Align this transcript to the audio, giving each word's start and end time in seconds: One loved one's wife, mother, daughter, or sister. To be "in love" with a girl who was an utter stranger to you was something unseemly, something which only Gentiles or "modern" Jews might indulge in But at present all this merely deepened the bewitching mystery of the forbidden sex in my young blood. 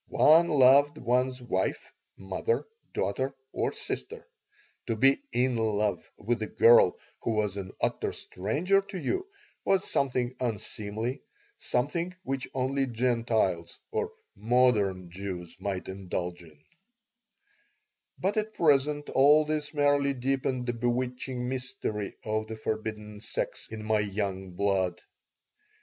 One 0.09 0.47
loved 0.47 0.97
one's 0.97 1.39
wife, 1.39 1.91
mother, 2.17 2.65
daughter, 2.91 3.35
or 3.53 3.71
sister. 3.71 4.27
To 4.87 4.95
be 4.95 5.21
"in 5.31 5.55
love" 5.57 6.09
with 6.17 6.41
a 6.41 6.47
girl 6.47 6.97
who 7.19 7.33
was 7.33 7.55
an 7.55 7.71
utter 7.79 8.11
stranger 8.11 8.81
to 8.81 8.97
you 8.97 9.27
was 9.63 9.87
something 9.87 10.35
unseemly, 10.39 11.21
something 11.59 12.15
which 12.23 12.47
only 12.55 12.87
Gentiles 12.87 13.77
or 13.91 14.11
"modern" 14.35 15.11
Jews 15.11 15.55
might 15.59 15.87
indulge 15.87 16.41
in 16.41 16.57
But 18.17 18.37
at 18.37 18.55
present 18.55 19.07
all 19.11 19.45
this 19.45 19.71
merely 19.71 20.15
deepened 20.15 20.65
the 20.65 20.73
bewitching 20.73 21.47
mystery 21.47 22.15
of 22.25 22.47
the 22.47 22.57
forbidden 22.57 23.21
sex 23.21 23.67
in 23.69 23.83
my 23.85 23.99
young 23.99 24.49
blood. 24.53 24.99